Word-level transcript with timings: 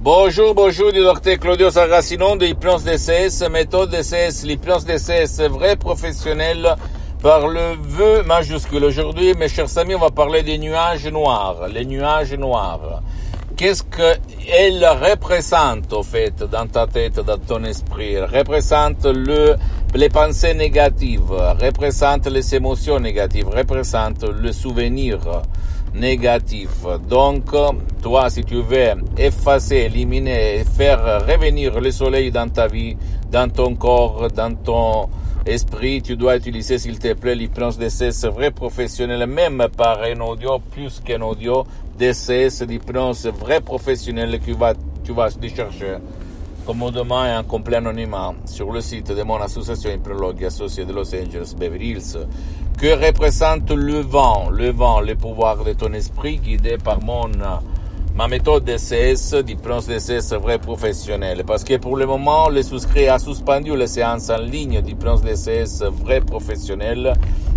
Bonjour, 0.00 0.54
bonjour 0.54 0.92
du 0.92 1.00
docteur 1.00 1.38
Claudio 1.40 1.70
Saracino 1.70 2.36
de 2.36 2.44
l'hypnose 2.44 2.84
DCS, 2.84 3.50
méthode 3.50 3.90
DCS, 3.90 4.44
l'hypnose 4.44 4.84
DCS 4.84 5.48
vrai 5.48 5.74
professionnel 5.74 6.76
par 7.20 7.48
le 7.48 7.74
vœu 7.82 8.22
majuscule. 8.22 8.84
Aujourd'hui, 8.84 9.34
mes 9.34 9.48
chers 9.48 9.76
amis, 9.76 9.96
on 9.96 9.98
va 9.98 10.10
parler 10.10 10.44
des 10.44 10.56
nuages 10.56 11.08
noirs, 11.08 11.66
les 11.66 11.84
nuages 11.84 12.32
noirs. 12.34 13.02
Qu'est-ce 13.56 13.82
qu'elles 13.82 14.86
représentent, 14.86 15.92
au 15.92 16.04
fait, 16.04 16.44
dans 16.44 16.68
ta 16.68 16.86
tête, 16.86 17.18
dans 17.18 17.36
ton 17.36 17.64
esprit? 17.64 18.12
Elles 18.12 18.24
représentent 18.24 19.06
le, 19.06 19.56
les 19.96 20.08
pensées 20.08 20.54
négatives, 20.54 21.32
représentent 21.32 22.28
les 22.28 22.54
émotions 22.54 23.00
négatives, 23.00 23.48
représentent 23.48 24.22
le 24.22 24.52
souvenir 24.52 25.18
négatif. 25.98 26.70
Donc, 27.08 27.44
toi, 28.02 28.30
si 28.30 28.44
tu 28.44 28.62
veux 28.62 28.94
effacer, 29.16 29.76
éliminer, 29.76 30.64
faire 30.76 31.26
revenir 31.26 31.80
le 31.80 31.90
soleil 31.90 32.30
dans 32.30 32.48
ta 32.48 32.66
vie, 32.66 32.96
dans 33.30 33.50
ton 33.50 33.74
corps, 33.74 34.28
dans 34.30 34.54
ton 34.54 35.08
esprit, 35.46 36.02
tu 36.02 36.16
dois 36.16 36.36
utiliser, 36.36 36.78
s'il 36.78 36.98
te 36.98 37.12
plaît, 37.14 37.34
l'hypnose 37.34 37.78
DCS 37.78 38.26
vrai 38.26 38.50
professionnel, 38.50 39.26
même 39.26 39.66
par 39.76 40.02
un 40.02 40.20
audio, 40.20 40.58
plus 40.58 41.00
qu'un 41.00 41.22
audio, 41.22 41.66
DCS 41.98 42.62
d'hypnose 42.66 43.26
vrai 43.26 43.60
professionnel 43.60 44.38
que 44.38 44.52
tu 45.04 45.12
vas 45.12 45.30
chercher 45.30 45.96
commodément 46.68 47.24
et 47.24 47.34
en 47.34 47.44
complet 47.44 47.76
anonymat 47.76 48.34
sur 48.44 48.70
le 48.70 48.82
site 48.82 49.10
de 49.10 49.22
mon 49.22 49.40
association 49.40 49.90
hypnologue 49.90 50.44
associée 50.44 50.84
de 50.84 50.92
Los 50.92 51.14
Angeles, 51.14 51.54
Beverly 51.58 51.92
Hills, 51.92 52.18
que 52.80 53.06
représente 53.06 53.72
le 53.72 54.00
vent, 54.00 54.50
le 54.50 54.70
vent, 54.70 55.00
le 55.00 55.16
pouvoir 55.16 55.64
de 55.64 55.72
ton 55.72 55.92
esprit 55.94 56.36
guidé 56.36 56.78
par 56.78 57.02
mon 57.02 57.28
ma 58.14 58.28
méthode 58.28 58.64
DCS, 58.64 59.34
d'hypnose 59.44 59.88
DCS 59.88 60.34
vrai 60.40 60.58
professionnel. 60.58 61.42
Parce 61.44 61.64
que 61.64 61.76
pour 61.76 61.96
le 61.96 62.06
moment, 62.06 62.48
le 62.48 62.62
souscrit 62.62 63.08
a 63.08 63.18
suspendu 63.18 63.76
les 63.76 63.88
séances 63.88 64.30
en 64.30 64.38
ligne 64.38 64.80
d'hypnose 64.80 65.22
DCS 65.22 65.84
vrai 65.90 66.20
professionnel. 66.20 67.14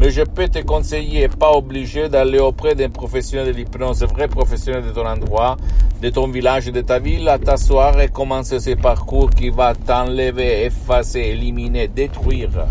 Mais 0.00 0.10
je 0.10 0.22
peux 0.22 0.48
te 0.48 0.58
conseiller, 0.60 1.28
pas 1.28 1.52
obligé 1.52 2.08
d'aller 2.08 2.40
auprès 2.40 2.74
d'un 2.74 2.90
professionnel 2.90 3.46
de 3.48 3.52
l'hypnose 3.52 4.02
vrai 4.02 4.26
professionnel 4.26 4.84
de 4.84 4.90
ton 4.90 5.06
endroit, 5.06 5.56
de 6.02 6.10
ton 6.10 6.26
village, 6.26 6.66
de 6.66 6.80
ta 6.80 6.98
ville, 6.98 7.28
à 7.28 7.38
t'asseoir 7.38 8.00
et 8.00 8.08
commencer 8.08 8.58
ce 8.58 8.74
parcours 8.74 9.30
qui 9.30 9.50
va 9.50 9.74
t'enlever, 9.74 10.64
effacer, 10.64 11.20
éliminer, 11.20 11.86
détruire, 11.86 12.66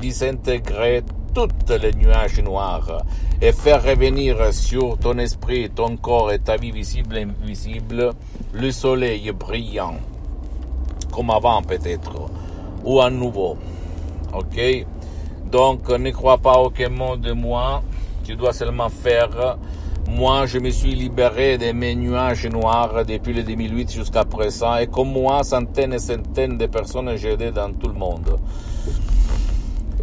désintégrer 0.00 1.02
les 1.70 1.92
nuages 1.92 2.40
noirs 2.42 3.04
et 3.40 3.52
faire 3.52 3.82
revenir 3.82 4.52
sur 4.52 4.98
ton 4.98 5.18
esprit, 5.18 5.70
ton 5.70 5.96
corps 5.96 6.32
et 6.32 6.38
ta 6.38 6.56
vie 6.56 6.70
visible 6.70 7.18
et 7.18 7.22
invisible 7.22 8.12
le 8.52 8.70
soleil 8.72 9.30
brillant, 9.32 9.94
comme 11.12 11.30
avant 11.30 11.62
peut-être, 11.62 12.30
ou 12.84 13.00
à 13.00 13.10
nouveau. 13.10 13.56
Ok? 14.34 14.86
Donc 15.50 15.88
ne 15.90 16.10
crois 16.10 16.38
pas 16.38 16.58
aucun 16.58 16.88
mot 16.88 17.16
de 17.16 17.32
moi, 17.32 17.82
tu 18.24 18.36
dois 18.36 18.52
seulement 18.52 18.88
faire. 18.88 19.56
Moi, 20.10 20.46
je 20.46 20.58
me 20.58 20.70
suis 20.70 20.94
libéré 20.94 21.58
de 21.58 21.70
mes 21.72 21.94
nuages 21.94 22.46
noirs 22.46 23.04
depuis 23.06 23.34
le 23.34 23.42
2008 23.42 23.92
jusqu'à 23.92 24.24
présent, 24.24 24.76
et 24.76 24.86
comme 24.86 25.12
moi, 25.12 25.44
centaines 25.44 25.92
et 25.92 25.98
centaines 25.98 26.56
de 26.56 26.66
personnes 26.66 27.14
j'ai 27.16 27.32
aidé 27.32 27.50
dans 27.50 27.70
tout 27.72 27.88
le 27.88 27.94
monde. 27.94 28.38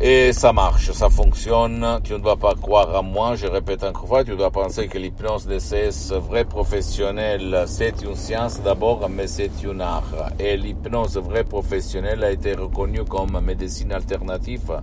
Et 0.01 0.33
ça 0.33 0.51
marche, 0.51 0.91
ça 0.91 1.09
fonctionne. 1.09 2.01
Tu 2.03 2.13
ne 2.13 2.17
dois 2.17 2.35
pas 2.35 2.53
croire 2.53 2.94
à 2.94 3.01
moi. 3.01 3.35
Je 3.35 3.47
répète 3.47 3.81
encore 3.83 4.03
une 4.03 4.07
fois, 4.09 4.23
tu 4.25 4.35
dois 4.35 4.51
penser 4.51 4.89
que 4.89 4.97
l'hypnose 4.97 5.47
DCS 5.47 6.11
vrai 6.19 6.44
professionnel, 6.44 7.63
c'est 7.66 8.01
une 8.03 8.16
science 8.16 8.59
d'abord, 8.61 9.07
mais 9.09 9.28
c'est 9.28 9.63
une 9.63 9.79
art. 9.79 10.33
Et 10.38 10.57
l'hypnose 10.57 11.17
vrai 11.17 11.45
professionnel 11.45 12.25
a 12.25 12.31
été 12.31 12.53
reconnue 12.56 13.06
comme 13.06 13.39
médecine 13.39 13.94
alternative, 13.94 14.81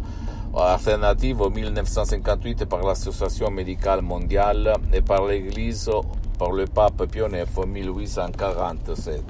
alternative 0.56 1.42
en 1.42 1.50
1958 1.50 2.64
par 2.64 2.82
l'Association 2.82 3.50
médicale 3.50 4.00
mondiale 4.00 4.72
et 4.94 5.02
par 5.02 5.26
l'Église, 5.26 5.90
par 6.38 6.52
le 6.52 6.64
pape 6.64 7.02
IX 7.14 7.46
en 7.58 7.66
1847. 7.66 9.22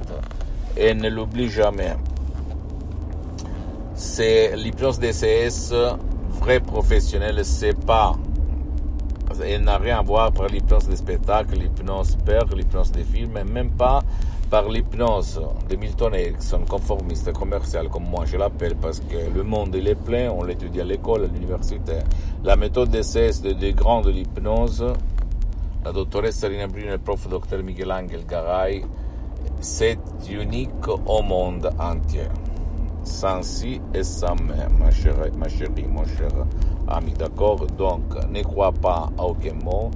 Et 0.76 0.94
ne 0.94 1.08
l'oublie 1.10 1.50
jamais 1.50 1.96
c'est 4.02 4.56
l'hypnose 4.56 4.98
DCS 4.98 5.72
vrai 6.40 6.58
professionnel, 6.58 7.44
c'est 7.44 7.78
pas, 7.86 8.16
elle 9.44 9.62
n'a 9.62 9.78
rien 9.78 10.00
à 10.00 10.02
voir 10.02 10.32
par 10.32 10.48
l'hypnose 10.48 10.88
des 10.88 10.96
spectacles, 10.96 11.54
l'hypnose 11.54 12.16
père, 12.26 12.44
l'hypnose 12.46 12.90
des 12.90 13.04
films, 13.04 13.38
même 13.44 13.70
pas 13.70 14.02
par 14.50 14.68
l'hypnose 14.68 15.40
de 15.70 15.76
Milton 15.76 16.14
Erickson, 16.14 16.62
conformiste 16.68 17.32
commercial, 17.32 17.88
comme 17.88 18.08
moi 18.08 18.24
je 18.26 18.36
l'appelle, 18.36 18.74
parce 18.74 18.98
que 18.98 19.32
le 19.32 19.44
monde 19.44 19.74
est 19.76 19.94
plein, 19.94 20.30
on 20.30 20.42
l'étudie 20.42 20.80
à 20.80 20.84
l'école, 20.84 21.24
à 21.24 21.28
l'université. 21.28 21.98
La 22.42 22.56
méthode 22.56 22.90
DCS 22.90 23.40
de 23.40 23.52
deux 23.52 23.72
grands 23.72 24.02
de 24.02 24.10
l'hypnose, 24.10 24.84
la 25.84 25.92
doctoresse 25.92 26.44
Rina 26.44 26.66
Bruno 26.66 26.88
et 26.88 26.90
le 26.90 26.98
prof 26.98 27.28
docteur 27.28 27.62
Miguel 27.62 27.92
Angel 27.92 28.26
Garay, 28.26 28.84
c'est 29.60 29.98
unique 30.28 30.88
au 31.06 31.22
monde 31.22 31.70
entier 31.78 32.26
sans 33.04 33.42
si 33.42 33.80
et 33.94 34.02
sans 34.02 34.36
mais, 34.36 34.68
ma 34.78 34.90
chérie, 34.90 35.30
ma 35.36 35.48
chérie, 35.48 35.86
mon 35.88 36.04
cher 36.04 36.30
ami, 36.88 37.12
d'accord? 37.12 37.66
Donc, 37.66 38.02
ne 38.28 38.42
crois 38.42 38.72
pas 38.72 39.10
à 39.18 39.24
aucun 39.24 39.54
mot. 39.54 39.90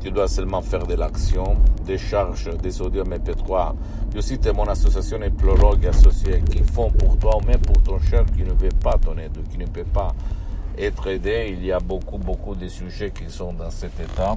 Tu 0.00 0.10
dois 0.10 0.26
seulement 0.26 0.62
faire 0.62 0.84
de 0.86 0.94
l'action, 0.94 1.56
des 1.86 1.98
charges, 1.98 2.50
des 2.58 2.82
audios 2.82 3.04
MP3. 3.04 3.74
Je 4.14 4.20
cite 4.20 4.52
mon 4.52 4.66
association 4.66 5.18
et 5.22 5.86
associés 5.86 6.42
qui 6.50 6.58
font 6.62 6.90
pour 6.90 7.16
toi 7.18 7.36
ou 7.36 7.46
même 7.46 7.60
pour 7.60 7.80
ton 7.82 8.00
cher 8.00 8.24
qui 8.26 8.42
ne 8.42 8.52
veut 8.52 8.68
pas 8.82 8.98
ton 8.98 9.16
aide, 9.18 9.38
qui 9.48 9.58
ne 9.58 9.66
peut 9.66 9.84
pas 9.84 10.12
être 10.76 11.06
aidé. 11.06 11.54
Il 11.56 11.64
y 11.64 11.70
a 11.70 11.78
beaucoup, 11.78 12.18
beaucoup 12.18 12.54
de 12.54 12.66
sujets 12.66 13.10
qui 13.10 13.30
sont 13.30 13.52
dans 13.52 13.70
cet 13.70 13.98
état. 14.00 14.34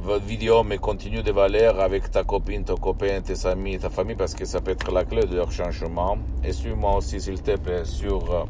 votre 0.00 0.24
vidéo 0.24 0.62
me 0.62 0.76
continue 0.76 1.22
de 1.22 1.32
valeur 1.32 1.80
avec 1.80 2.10
ta 2.10 2.24
copine, 2.24 2.64
ton 2.64 2.76
copain, 2.76 3.20
tes 3.20 3.46
amis, 3.46 3.78
ta 3.78 3.90
famille, 3.90 4.16
parce 4.16 4.34
que 4.34 4.44
ça 4.44 4.60
peut 4.60 4.70
être 4.70 4.90
la 4.92 5.04
clé 5.04 5.22
de 5.22 5.34
leur 5.34 5.50
changement. 5.50 6.18
Et 6.44 6.52
suis-moi 6.52 6.96
aussi, 6.96 7.20
s'il 7.20 7.42
te 7.42 7.56
plaît, 7.56 7.84
sur 7.84 8.32
euh, 8.32 8.44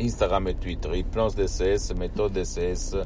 Instagram 0.00 0.48
et 0.48 0.54
Twitter, 0.54 0.98
Hypnose 0.98 1.34
DCS, 1.34 1.94
méthode 1.98 2.32
DCS 2.32 2.96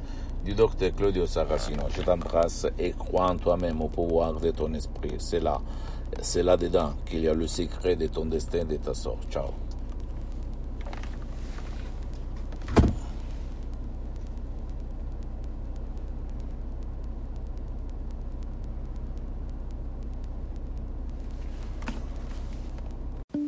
du 0.45 0.55
docteur 0.55 0.95
Claudio 0.95 1.27
Saracino. 1.27 1.85
Je 1.97 2.03
t'embrasse 2.03 2.67
et 2.79 2.93
crois 2.93 3.31
en 3.31 3.37
toi-même 3.37 3.81
au 3.81 3.89
pouvoir 3.89 4.35
de 4.35 4.51
ton 4.51 4.73
esprit. 4.75 5.15
C'est 5.19 5.41
là, 5.41 5.61
c'est 6.21 6.43
là-dedans 6.43 6.93
qu'il 7.07 7.21
y 7.21 7.29
a 7.29 7.35
le 7.35 7.47
secret 7.47 7.97
de 7.97 8.07
ton 8.07 8.27
destin, 8.27 8.65
de 8.65 8.77
ta 8.77 8.95
sorte. 8.95 9.31
Ciao. 9.31 9.47